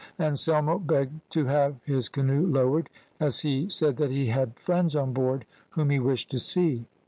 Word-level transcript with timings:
Anselmo 0.17 0.79
begged 0.79 1.19
to 1.29 1.45
have 1.45 1.75
his 1.85 2.09
canoe 2.09 2.43
lowered, 2.47 2.89
as 3.19 3.41
he 3.41 3.69
said 3.69 3.97
that 3.97 4.09
he 4.09 4.25
had 4.25 4.57
friends 4.57 4.95
on 4.95 5.13
board 5.13 5.45
whom 5.69 5.91
he 5.91 5.99
wished 5.99 6.31
to 6.31 6.39
see. 6.39 6.87